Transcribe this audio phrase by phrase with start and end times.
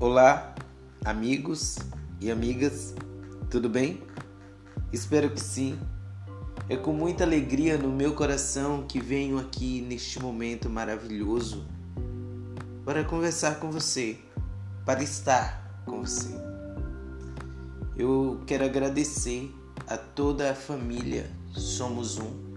[0.00, 0.54] Olá,
[1.04, 1.76] amigos
[2.20, 2.94] e amigas,
[3.50, 4.00] tudo bem?
[4.92, 5.76] Espero que sim.
[6.68, 11.66] É com muita alegria no meu coração que venho aqui neste momento maravilhoso
[12.84, 14.16] para conversar com você,
[14.86, 16.32] para estar com você.
[17.96, 19.52] Eu quero agradecer
[19.88, 22.48] a toda a família Somos Um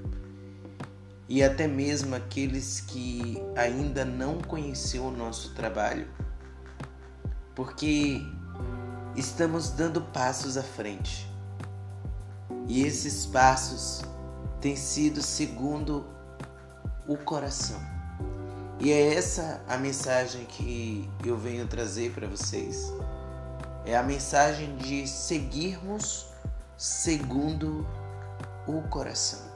[1.28, 6.06] e até mesmo aqueles que ainda não conheceu o nosso trabalho,
[7.56, 8.26] porque
[9.16, 11.30] estamos dando passos à frente.
[12.68, 14.02] E esses passos
[14.60, 16.06] têm sido segundo
[17.08, 17.80] o coração.
[18.80, 22.92] E é essa a mensagem que eu venho trazer para vocês.
[23.86, 26.28] É a mensagem de seguirmos
[26.78, 27.86] segundo
[28.68, 29.52] o coração.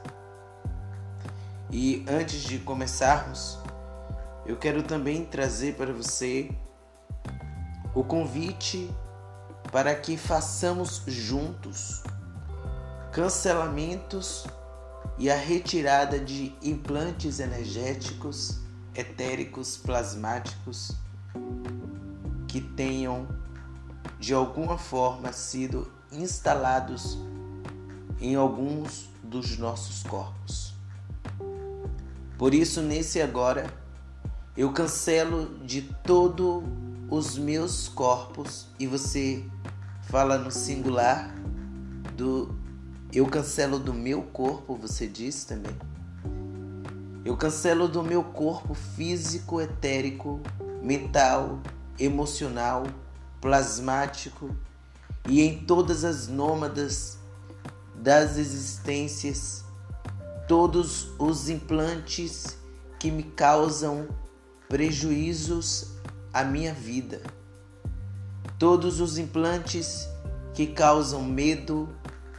[1.70, 3.58] E antes de começarmos,
[4.44, 6.50] eu quero também trazer para você
[7.96, 8.94] o convite
[9.72, 12.02] para que façamos juntos
[13.10, 14.46] cancelamentos
[15.16, 18.58] e a retirada de implantes energéticos,
[18.94, 20.92] etéricos, plasmáticos
[22.46, 23.26] que tenham
[24.20, 27.16] de alguma forma sido instalados
[28.20, 30.74] em alguns dos nossos corpos.
[32.36, 33.72] Por isso, nesse agora,
[34.54, 36.62] eu cancelo de todos
[37.08, 39.44] os meus corpos e você
[40.02, 41.34] fala no singular
[42.16, 42.54] do
[43.12, 45.74] eu cancelo do meu corpo, você diz também.
[47.24, 50.40] Eu cancelo do meu corpo físico, etérico,
[50.82, 51.60] mental,
[51.98, 52.84] emocional,
[53.40, 54.54] plasmático
[55.28, 57.18] e em todas as nômadas
[57.94, 59.64] das existências
[60.46, 62.56] todos os implantes
[63.00, 64.08] que me causam
[64.68, 65.95] prejuízos
[66.36, 67.22] à minha vida,
[68.58, 70.06] todos os implantes
[70.52, 71.88] que causam medo,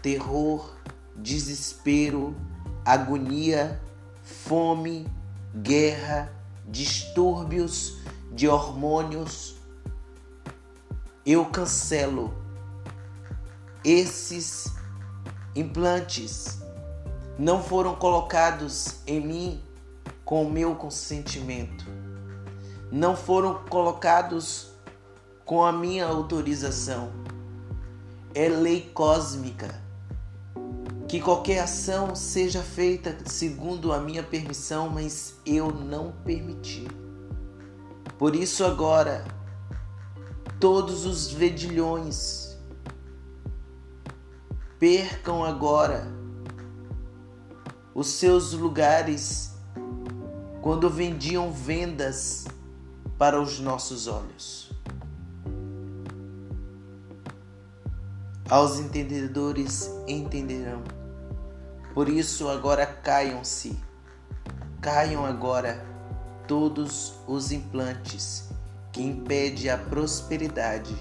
[0.04, 0.76] terror,
[1.16, 2.36] desespero,
[2.86, 3.82] agonia,
[4.22, 5.08] fome,
[5.56, 6.32] guerra,
[6.68, 7.98] distúrbios
[8.32, 9.56] de hormônios.
[11.26, 12.32] Eu cancelo
[13.84, 14.76] esses
[15.56, 16.60] implantes
[17.36, 19.64] não foram colocados em mim
[20.24, 21.84] com o meu consentimento,
[22.92, 24.72] não foram colocados
[25.46, 27.12] com a minha autorização.
[28.34, 29.82] É lei cósmica
[31.08, 36.86] que qualquer ação seja feita segundo a minha permissão, mas eu não permiti.
[38.18, 39.24] Por isso, agora,
[40.60, 42.58] todos os vedilhões
[44.78, 46.08] percam agora
[47.96, 49.56] os seus lugares
[50.62, 52.46] quando vendiam vendas
[53.18, 54.72] para os nossos olhos.
[58.50, 60.84] Aos entendedores entenderão.
[61.94, 63.78] Por isso agora caiam-se,
[64.82, 65.84] caiam agora
[66.48, 68.50] todos os implantes
[68.92, 70.96] que impedem a prosperidade,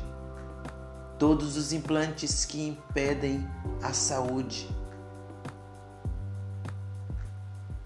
[1.18, 3.46] todos os implantes que impedem
[3.82, 4.68] a saúde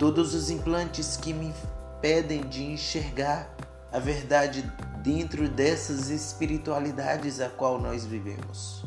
[0.01, 1.53] todos os implantes que me
[1.99, 3.55] impedem de enxergar
[3.93, 4.63] a verdade
[5.03, 8.85] dentro dessas espiritualidades a qual nós vivemos.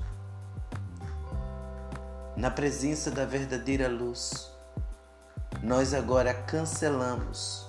[2.38, 4.50] Na presença da verdadeira luz,
[5.62, 7.68] nós agora cancelamos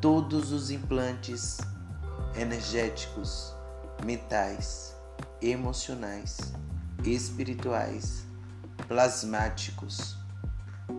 [0.00, 1.58] todos os implantes
[2.34, 3.54] energéticos,
[4.04, 4.96] mentais,
[5.42, 6.38] emocionais,
[7.04, 8.24] espirituais,
[8.88, 10.16] plasmáticos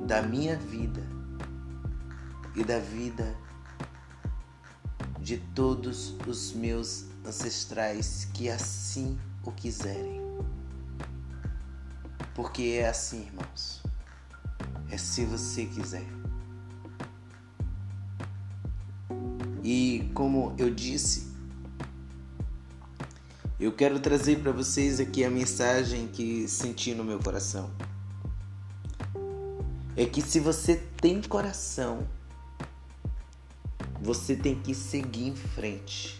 [0.05, 1.01] da minha vida
[2.55, 3.35] e da vida
[5.21, 10.19] de todos os meus ancestrais que assim o quiserem.
[12.33, 13.83] Porque é assim, irmãos.
[14.89, 16.05] É se você quiser.
[19.63, 21.31] E como eu disse,
[23.59, 27.69] eu quero trazer para vocês aqui a mensagem que senti no meu coração.
[29.95, 32.07] É que se você tem coração,
[34.01, 36.17] você tem que seguir em frente.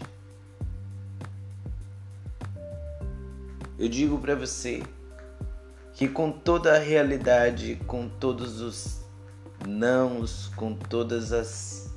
[3.76, 4.84] Eu digo para você
[5.92, 9.00] que com toda a realidade, com todos os
[9.66, 11.90] nãos, com todas as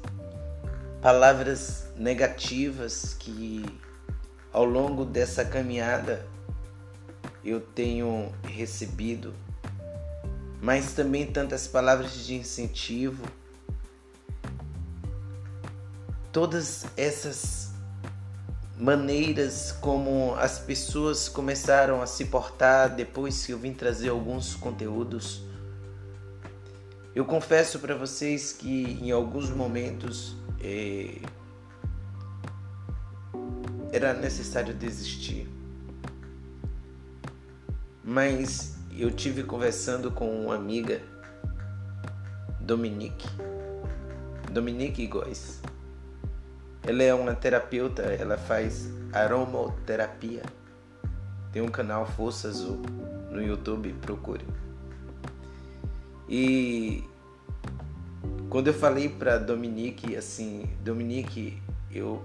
[1.01, 3.63] palavras negativas que
[4.51, 6.25] ao longo dessa caminhada
[7.43, 9.35] eu tenho recebido,
[10.59, 13.23] mas também tantas palavras de incentivo
[16.35, 17.71] Todas essas
[18.77, 25.45] maneiras como as pessoas começaram a se portar depois que eu vim trazer alguns conteúdos.
[27.15, 31.21] Eu confesso para vocês que em alguns momentos eh,
[33.93, 35.47] era necessário desistir.
[38.03, 41.01] Mas eu tive conversando com uma amiga,
[42.59, 43.25] Dominique,
[44.51, 45.61] Dominique Góes.
[46.87, 50.43] Ela é uma terapeuta, ela faz aromoterapia.
[51.51, 52.81] Tem um canal Força Azul
[53.31, 54.45] no YouTube, procure.
[56.29, 57.03] E
[58.49, 61.61] quando eu falei para Dominique assim, Dominique,
[61.91, 62.23] eu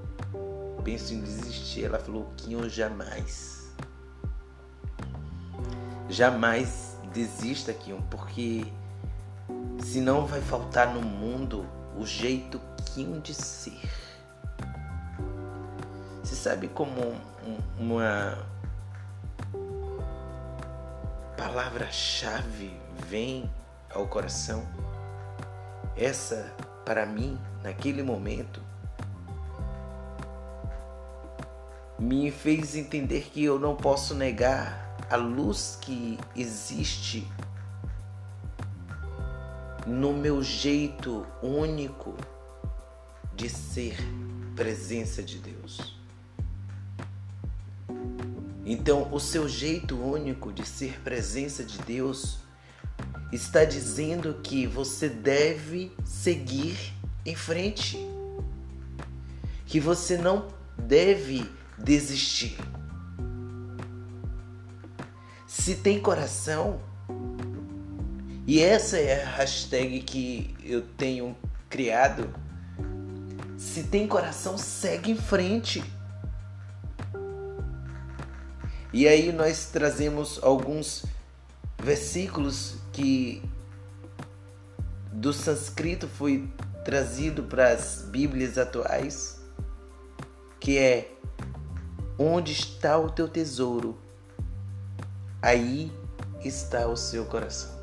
[0.85, 3.73] penso em desistir, ela falou que eu jamais.
[6.09, 8.67] Jamais desista, Kion, porque
[9.79, 11.65] senão vai faltar no mundo
[11.97, 13.81] o jeito Kion de ser.
[16.41, 17.15] Sabe como
[17.79, 18.39] uma
[21.37, 22.75] palavra-chave
[23.07, 23.53] vem
[23.91, 24.67] ao coração?
[25.95, 26.51] Essa,
[26.83, 28.63] para mim, naquele momento,
[31.99, 37.31] me fez entender que eu não posso negar a luz que existe
[39.87, 42.17] no meu jeito único
[43.35, 43.99] de ser
[44.57, 46.00] presença de Deus.
[48.73, 52.39] Então, o seu jeito único de ser presença de Deus
[53.33, 56.95] está dizendo que você deve seguir
[57.27, 57.99] em frente,
[59.67, 60.47] que você não
[60.79, 62.57] deve desistir.
[65.49, 66.81] Se tem coração,
[68.47, 71.37] e essa é a hashtag que eu tenho
[71.69, 72.33] criado,
[73.59, 75.83] se tem coração, segue em frente.
[78.93, 81.05] E aí nós trazemos alguns
[81.81, 83.43] versículos que
[85.13, 86.53] do sânscrito foi
[86.85, 89.41] trazido para as Bíblias atuais,
[90.59, 91.13] que é
[92.19, 93.97] onde está o teu tesouro,
[95.41, 95.93] aí
[96.45, 97.79] está o seu coração.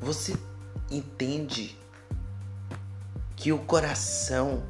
[0.00, 0.36] Você
[0.90, 1.78] entende
[3.36, 4.62] que o coração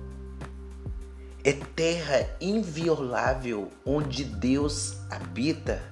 [1.45, 5.83] é terra inviolável onde Deus habita.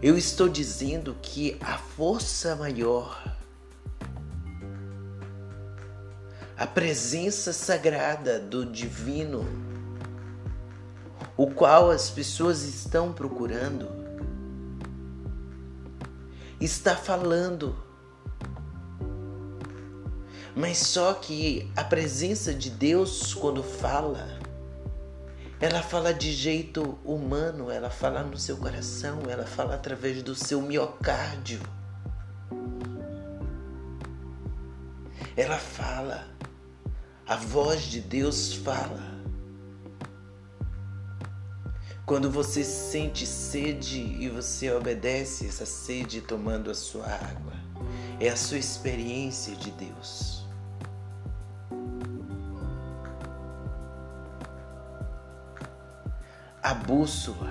[0.00, 3.36] Eu estou dizendo que a força maior,
[6.56, 9.44] a presença sagrada do divino,
[11.36, 13.88] o qual as pessoas estão procurando,
[16.60, 17.76] está falando
[20.54, 24.38] mas só que a presença de Deus, quando fala,
[25.58, 30.60] ela fala de jeito humano, ela fala no seu coração, ela fala através do seu
[30.60, 31.60] miocárdio.
[35.36, 36.26] Ela fala,
[37.26, 39.12] a voz de Deus fala.
[42.04, 47.54] Quando você sente sede e você obedece essa sede tomando a sua água,
[48.20, 50.41] é a sua experiência de Deus.
[56.62, 57.50] A bússola,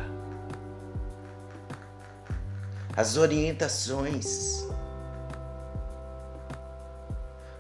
[2.96, 4.66] as orientações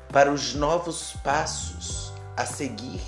[0.09, 3.01] para os novos passos a seguir.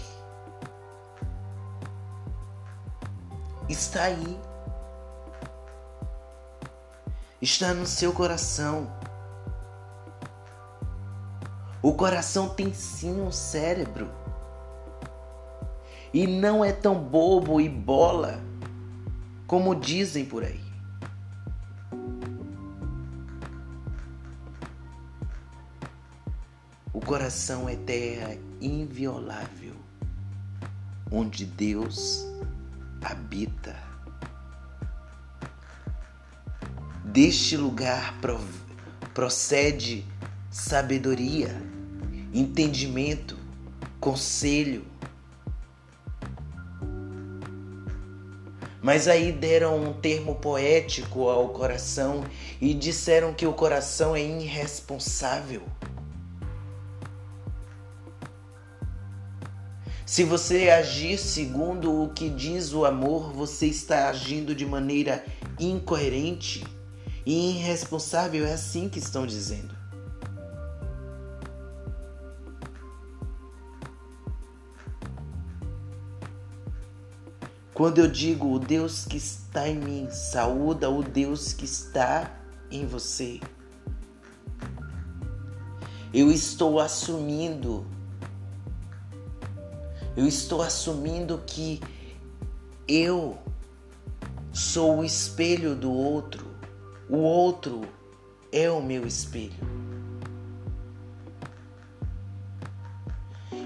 [3.70, 4.40] Está aí.
[7.42, 8.92] Está no seu coração.
[11.82, 14.23] O coração tem sim um cérebro
[16.14, 18.40] e não é tão bobo e bola
[19.48, 20.62] como dizem por aí.
[26.94, 29.76] O coração é terra inviolável,
[31.12, 32.26] onde Deus
[33.04, 33.76] habita.
[37.04, 38.16] Deste lugar
[39.14, 40.06] procede
[40.50, 41.62] sabedoria,
[42.34, 43.38] entendimento,
[44.00, 44.93] conselho,
[48.84, 52.22] Mas aí deram um termo poético ao coração
[52.60, 55.64] e disseram que o coração é irresponsável.
[60.06, 65.24] Se você agir segundo o que diz o amor, você está agindo de maneira
[65.58, 66.62] incoerente
[67.26, 68.46] e irresponsável.
[68.46, 69.73] É assim que estão dizendo.
[77.74, 82.32] Quando eu digo o Deus que está em mim, saúda o Deus que está
[82.70, 83.40] em você.
[86.14, 87.84] Eu estou assumindo,
[90.16, 91.82] eu estou assumindo que
[92.88, 93.40] eu
[94.52, 96.46] sou o espelho do outro,
[97.10, 97.82] o outro
[98.52, 99.74] é o meu espelho.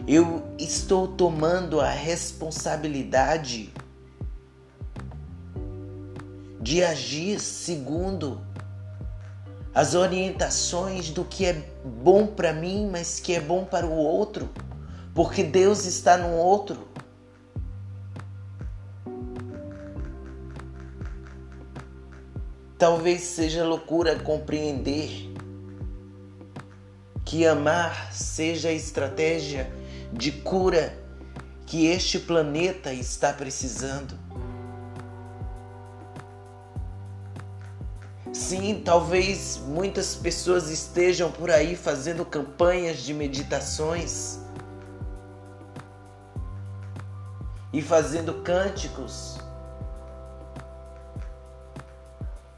[0.07, 3.73] Eu estou tomando a responsabilidade
[6.67, 8.41] de agir segundo
[9.73, 11.53] as orientações do que é
[11.85, 14.49] bom para mim, mas que é bom para o outro,
[15.15, 16.85] porque Deus está no outro.
[22.77, 25.33] Talvez seja loucura compreender
[27.23, 29.71] que amar seja a estratégia
[30.11, 30.93] de cura
[31.65, 34.26] que este planeta está precisando.
[38.33, 44.39] Sim, talvez muitas pessoas estejam por aí fazendo campanhas de meditações
[47.73, 49.37] e fazendo cânticos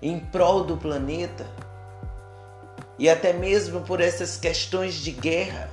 [0.02, 1.46] em prol do planeta
[2.98, 5.70] e até mesmo por essas questões de guerra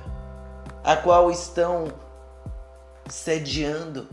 [0.83, 1.85] a qual estão
[3.09, 4.07] sediando,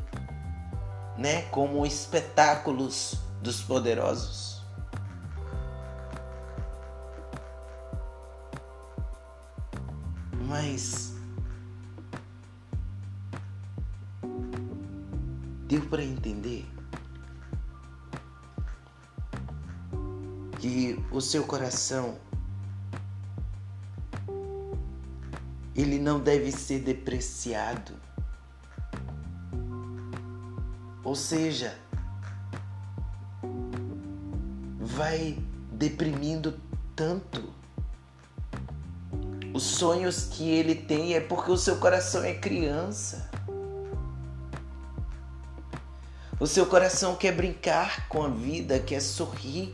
[1.17, 4.54] né, como espetáculos dos poderosos.
[10.75, 11.15] Mas
[15.69, 16.67] deu para entender
[20.59, 22.19] que o seu coração
[25.77, 27.93] ele não deve ser depreciado.
[31.05, 31.79] Ou seja,
[34.81, 35.39] vai
[35.71, 36.59] deprimindo
[36.97, 37.64] tanto
[39.55, 43.31] os sonhos que ele tem é porque o seu coração é criança.
[46.41, 49.73] O seu coração quer brincar com a vida, quer sorrir,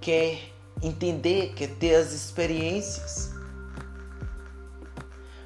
[0.00, 3.32] quer entender, quer ter as experiências.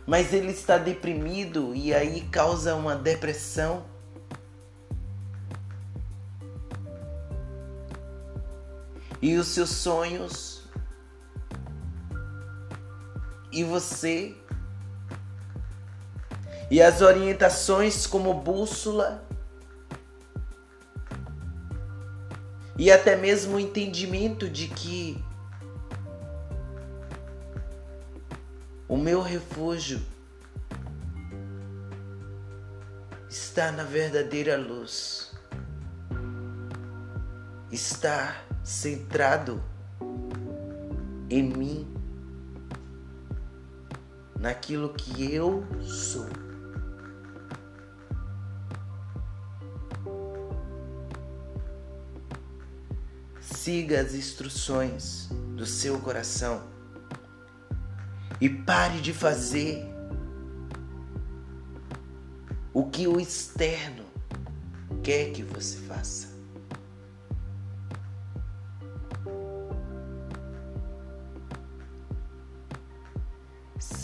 [0.07, 3.87] Mas ele está deprimido e aí causa uma depressão.
[9.23, 10.51] E os seus sonhos
[13.52, 14.35] e você.
[16.71, 19.23] E as orientações como bússola.
[22.78, 25.23] E até mesmo o entendimento de que
[28.88, 30.00] o meu refúgio
[33.28, 35.32] está na verdadeira luz,
[37.71, 39.62] está centrado
[41.30, 42.01] em mim
[44.42, 46.26] naquilo que eu sou.
[53.40, 56.64] Siga as instruções do seu coração
[58.40, 59.88] e pare de fazer
[62.75, 64.04] o que o externo
[65.04, 66.32] quer que você faça.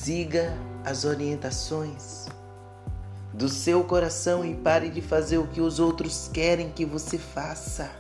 [0.09, 2.29] Siga as orientações
[3.35, 7.91] do seu coração e pare de fazer o que os outros querem que você faça.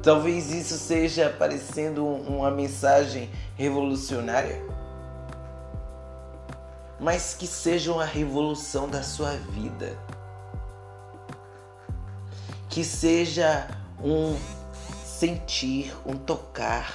[0.00, 4.62] Talvez isso seja parecendo uma mensagem revolucionária,
[7.00, 9.98] mas que seja uma revolução da sua vida.
[12.68, 13.66] Que seja
[14.00, 14.38] um
[15.04, 16.94] sentir, um tocar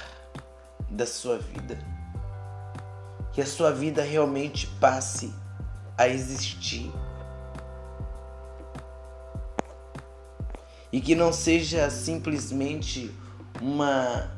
[0.88, 1.94] da sua vida
[3.36, 5.30] que a sua vida realmente passe
[5.98, 6.90] a existir.
[10.90, 13.14] E que não seja simplesmente
[13.60, 14.30] uma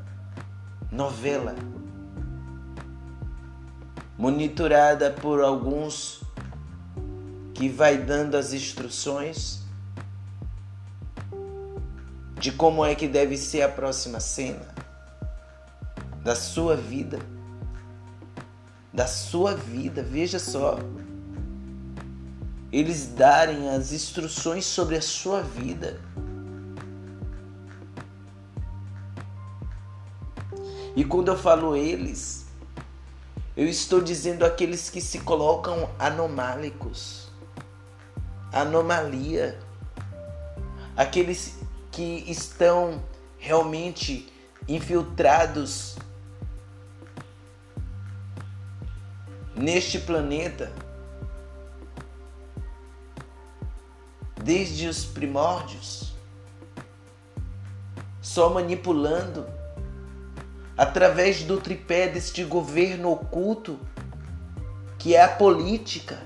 [0.90, 1.54] novela
[4.18, 6.20] monitorada por alguns
[7.54, 9.62] que vai dando as instruções
[12.40, 14.74] de como é que deve ser a próxima cena
[16.24, 17.37] da sua vida
[18.98, 20.02] da sua vida.
[20.02, 20.76] Veja só.
[22.72, 26.00] Eles darem as instruções sobre a sua vida.
[30.96, 32.46] E quando eu falo eles,
[33.56, 37.30] eu estou dizendo aqueles que se colocam anomálicos,
[38.52, 39.60] anomalia,
[40.96, 41.54] aqueles
[41.92, 43.00] que estão
[43.38, 44.28] realmente
[44.66, 45.96] infiltrados
[49.58, 50.72] neste planeta
[54.42, 56.14] desde os primórdios,
[58.22, 59.46] só manipulando
[60.76, 63.78] através do tripé deste governo oculto
[64.98, 66.18] que é a política.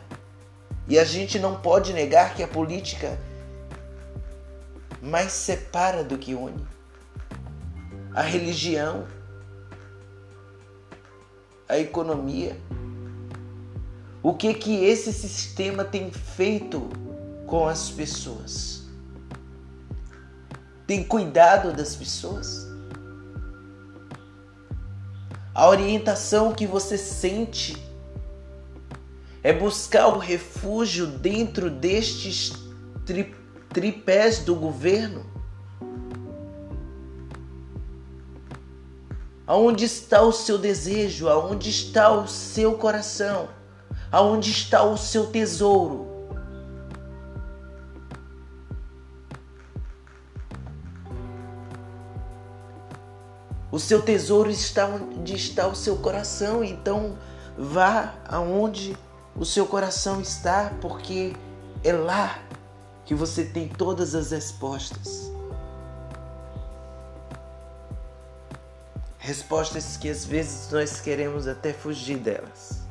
[0.88, 3.18] E a gente não pode negar que a política
[5.00, 6.66] mais separa do que une.
[8.14, 9.06] A religião,
[11.68, 12.56] a economia.
[14.22, 16.88] O que que esse sistema tem feito
[17.44, 18.84] com as pessoas?
[20.86, 22.68] Tem cuidado das pessoas?
[25.52, 27.76] A orientação que você sente
[29.42, 32.52] é buscar o refúgio dentro destes
[33.04, 33.34] tri,
[33.70, 35.26] tripés do governo?
[39.44, 41.28] Aonde está o seu desejo?
[41.28, 43.48] Aonde está o seu coração?
[44.12, 46.06] Aonde está o seu tesouro?
[53.70, 57.16] O seu tesouro está onde está o seu coração, então
[57.56, 58.94] vá aonde
[59.34, 61.34] o seu coração está, porque
[61.82, 62.38] é lá
[63.06, 65.32] que você tem todas as respostas.
[69.16, 72.81] Respostas que às vezes nós queremos até fugir delas.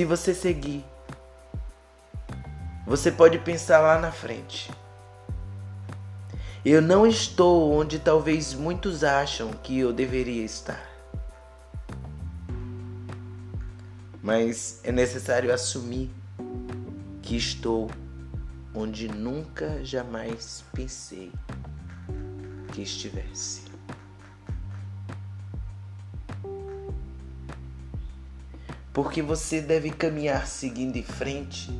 [0.00, 0.82] Se você seguir,
[2.86, 4.70] você pode pensar lá na frente.
[6.64, 10.82] Eu não estou onde talvez muitos acham que eu deveria estar.
[14.22, 16.10] Mas é necessário assumir
[17.20, 17.90] que estou
[18.74, 21.30] onde nunca jamais pensei
[22.72, 23.69] que estivesse.
[29.02, 31.70] Porque você deve caminhar seguindo em frente,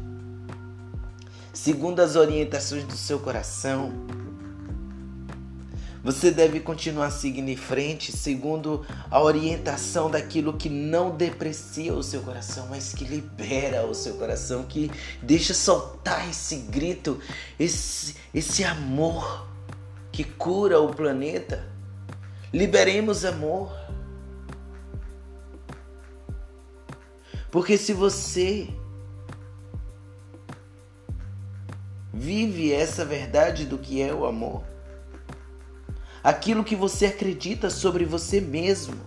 [1.53, 3.93] segundo as orientações do seu coração
[6.03, 12.23] você deve continuar seguindo em frente, segundo a orientação daquilo que não deprecia o seu
[12.23, 17.21] coração, mas que libera o seu coração, que deixa soltar esse grito,
[17.59, 19.47] esse, esse amor
[20.11, 21.69] que cura o planeta.
[22.51, 23.71] Liberemos amor.
[27.51, 28.69] Porque se você
[32.13, 34.65] vive essa verdade do que é o amor,
[36.23, 39.01] Aquilo que você acredita sobre você mesmo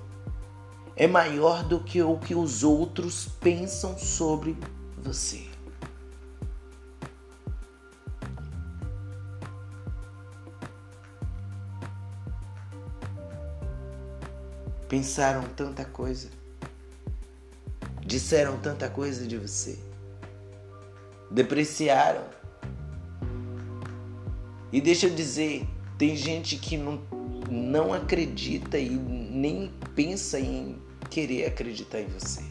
[0.96, 4.58] é maior do que o que os outros pensam sobre
[4.98, 5.46] você.
[14.90, 16.30] Pensaram tanta coisa,
[18.14, 19.80] disseram tanta coisa de você,
[21.32, 22.24] depreciaram.
[24.72, 27.02] E deixa eu dizer, tem gente que não,
[27.50, 32.44] não acredita e nem pensa em querer acreditar em você.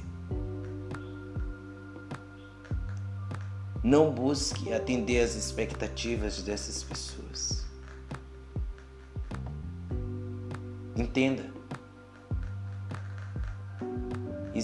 [3.85, 7.64] Não busque atender às expectativas dessas pessoas.
[10.96, 11.62] Entenda.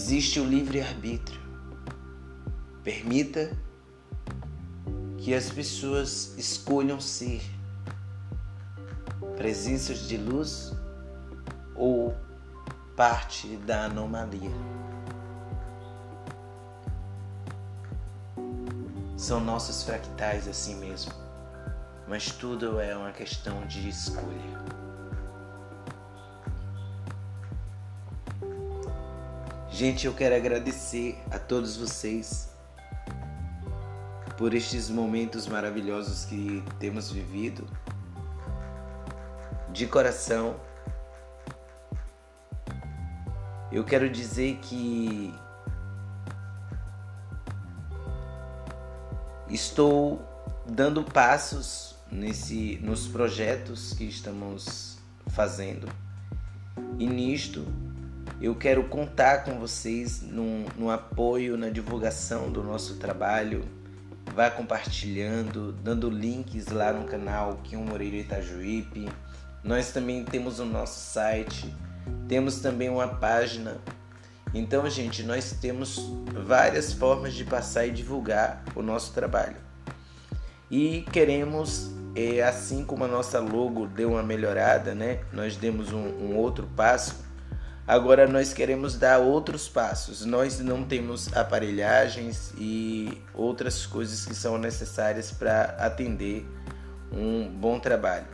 [0.01, 1.41] Existe o livre-arbítrio.
[2.85, 3.51] Permita
[5.17, 7.43] que as pessoas escolham ser
[9.37, 10.73] presenças de luz
[11.75, 12.17] ou
[12.97, 14.53] parte da anomalia.
[19.17, 21.13] São nossos fractais assim mesmo,
[22.07, 24.78] mas tudo é uma questão de escolha.
[29.79, 32.49] Gente, eu quero agradecer a todos vocês
[34.37, 37.65] por estes momentos maravilhosos que temos vivido
[39.71, 40.57] de coração,
[43.71, 45.33] eu quero dizer que
[49.49, 50.21] estou
[50.67, 55.89] dando passos nesse, nos projetos que estamos fazendo.
[56.99, 57.65] E nisto
[58.41, 63.65] eu quero contar com vocês no, no apoio, na divulgação do nosso trabalho.
[64.35, 69.09] Vá compartilhando, dando links lá no canal Kim Moreira Itajuípe
[69.63, 71.75] nós também temos o nosso site,
[72.29, 73.79] temos também uma página
[74.55, 76.01] Então, gente, nós temos
[76.47, 79.57] várias formas de passar e divulgar o nosso trabalho.
[80.71, 85.21] E queremos, é, assim como a nossa logo deu uma melhorada, né?
[85.35, 87.17] Nós demos um, um outro passo.
[87.89, 90.23] Agora nós queremos dar outros passos.
[90.23, 96.47] Nós não temos aparelhagens e outras coisas que são necessárias para atender
[97.11, 98.27] um bom trabalho.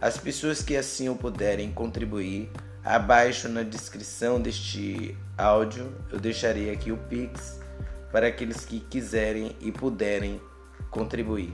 [0.00, 2.50] As pessoas que assim o puderem contribuir,
[2.82, 7.60] abaixo na descrição deste áudio eu deixarei aqui o Pix
[8.10, 10.40] para aqueles que quiserem e puderem
[10.90, 11.52] contribuir.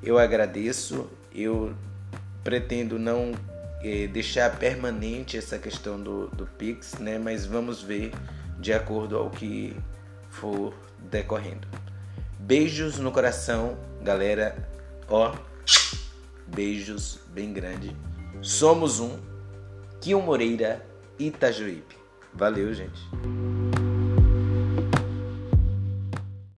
[0.00, 1.74] Eu agradeço, eu
[2.44, 3.32] pretendo não
[3.84, 7.18] eh, deixar permanente essa questão do, do Pix, né?
[7.18, 8.12] mas vamos ver
[8.58, 9.76] de acordo ao que
[10.30, 11.68] for decorrendo.
[12.38, 14.56] Beijos no coração, galera.
[15.08, 15.34] Ó,
[16.46, 17.94] beijos bem grande.
[18.40, 19.18] Somos um.
[20.00, 20.84] Kio Moreira,
[21.18, 21.96] Itajuípe.
[22.32, 23.00] Valeu, gente.